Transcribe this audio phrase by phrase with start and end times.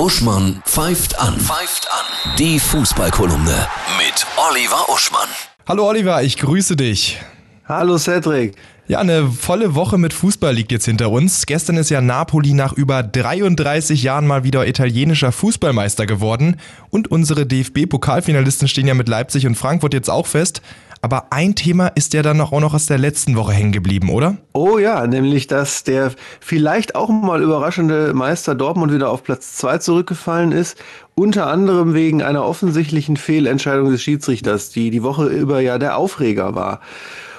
[0.00, 1.38] Uschmann pfeift an.
[1.38, 2.34] Pfeift an.
[2.38, 3.66] Die Fußballkolumne
[3.98, 5.28] mit Oliver Uschmann.
[5.68, 7.20] Hallo Oliver, ich grüße dich.
[7.68, 8.56] Hallo Cedric.
[8.88, 11.44] Ja, eine volle Woche mit Fußball liegt jetzt hinter uns.
[11.44, 16.56] Gestern ist ja Napoli nach über 33 Jahren mal wieder italienischer Fußballmeister geworden.
[16.88, 20.62] Und unsere DFB-Pokalfinalisten stehen ja mit Leipzig und Frankfurt jetzt auch fest.
[21.02, 24.36] Aber ein Thema ist ja dann auch noch aus der letzten Woche hängen geblieben, oder?
[24.52, 29.78] Oh ja, nämlich, dass der vielleicht auch mal überraschende Meister Dortmund wieder auf Platz 2
[29.78, 30.76] zurückgefallen ist.
[31.14, 36.54] Unter anderem wegen einer offensichtlichen Fehlentscheidung des Schiedsrichters, die die Woche über ja der Aufreger
[36.54, 36.80] war.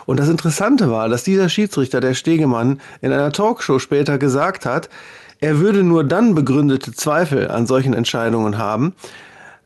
[0.08, 4.90] Und das Interessante war, dass dieser Schiedsrichter, der Stegemann, in einer Talkshow später gesagt hat,
[5.40, 8.94] er würde nur dann begründete Zweifel an solchen Entscheidungen haben,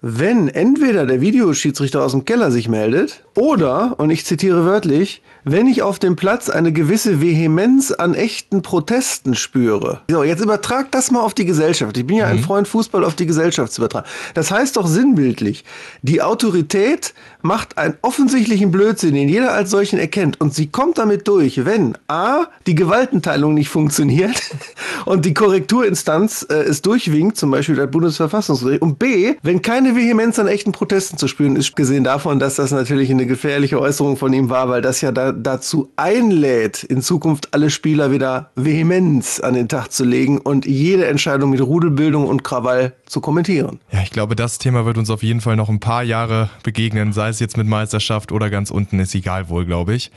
[0.07, 5.65] wenn entweder der Videoschiedsrichter aus dem Keller sich meldet oder, und ich zitiere wörtlich, wenn
[5.65, 10.01] ich auf dem Platz eine gewisse Vehemenz an echten Protesten spüre.
[10.07, 11.97] So, jetzt übertrag das mal auf die Gesellschaft.
[11.97, 12.33] Ich bin ja mhm.
[12.33, 14.07] ein Freund, Fußball auf die Gesellschaft zu übertragen.
[14.35, 15.65] Das heißt doch sinnbildlich,
[16.03, 20.39] die Autorität macht einen offensichtlichen Blödsinn, den jeder als solchen erkennt.
[20.39, 24.39] Und sie kommt damit durch, wenn A, die Gewaltenteilung nicht funktioniert
[25.05, 30.39] und die Korrekturinstanz äh, es durchwinkt, zum Beispiel der Bundesverfassungsgericht, und B, wenn keine Vehemenz
[30.39, 34.33] an echten Protesten zu spüren ist, gesehen davon, dass das natürlich eine gefährliche Äußerung von
[34.33, 39.53] ihm war, weil das ja da dazu einlädt, in Zukunft alle Spieler wieder Vehemenz an
[39.53, 43.79] den Tag zu legen und jede Entscheidung mit Rudelbildung und Krawall zu kommentieren.
[43.91, 47.13] Ja, ich glaube, das Thema wird uns auf jeden Fall noch ein paar Jahre begegnen,
[47.13, 50.11] sei es jetzt mit Meisterschaft oder ganz unten, ist egal wohl, glaube ich.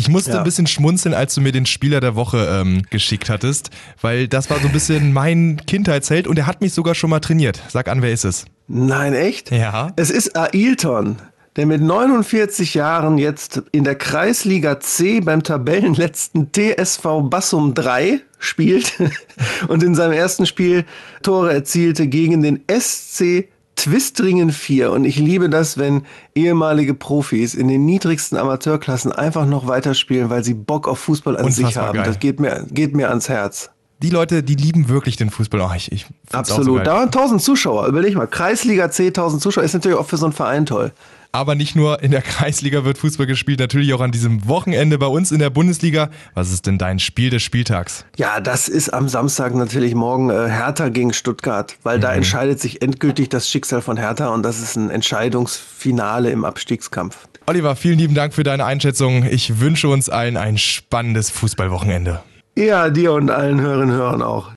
[0.00, 0.38] Ich musste ja.
[0.38, 3.68] ein bisschen schmunzeln, als du mir den Spieler der Woche ähm, geschickt hattest,
[4.00, 7.20] weil das war so ein bisschen mein Kindheitsheld und er hat mich sogar schon mal
[7.20, 7.60] trainiert.
[7.68, 8.46] Sag an, wer ist es?
[8.66, 9.50] Nein, echt?
[9.50, 9.92] Ja.
[9.96, 11.16] Es ist Ailton
[11.56, 18.94] der mit 49 Jahren jetzt in der Kreisliga C beim Tabellenletzten TSV Bassum 3 spielt
[19.68, 20.84] und in seinem ersten Spiel
[21.22, 23.48] Tore erzielte gegen den SC
[23.80, 24.90] Twistringen 4.
[24.90, 26.02] Und ich liebe das, wenn
[26.34, 31.46] ehemalige Profis in den niedrigsten Amateurklassen einfach noch weiterspielen, weil sie Bock auf Fußball an
[31.46, 31.96] Unfassbar sich haben.
[31.96, 32.06] Geil.
[32.06, 33.70] Das geht mir, geht mir ans Herz.
[34.02, 35.60] Die Leute, die lieben wirklich den Fußball.
[35.60, 36.64] Oh, ich, ich Absolut.
[36.64, 37.86] So da waren 1000 Zuschauer.
[37.86, 38.26] Überleg mal.
[38.26, 40.92] Kreisliga C, 1000 Zuschauer ist natürlich auch für so einen Verein toll.
[41.32, 45.06] Aber nicht nur in der Kreisliga wird Fußball gespielt, natürlich auch an diesem Wochenende bei
[45.06, 46.10] uns in der Bundesliga.
[46.34, 48.04] Was ist denn dein Spiel des Spieltags?
[48.16, 52.02] Ja, das ist am Samstag natürlich morgen äh, Hertha gegen Stuttgart, weil mhm.
[52.02, 57.28] da entscheidet sich endgültig das Schicksal von Hertha und das ist ein Entscheidungsfinale im Abstiegskampf.
[57.46, 59.24] Oliver, vielen lieben Dank für deine Einschätzung.
[59.24, 62.22] Ich wünsche uns allen ein spannendes Fußballwochenende.
[62.60, 64.50] Ja, dir und allen Hörerinnen und Hörern auch.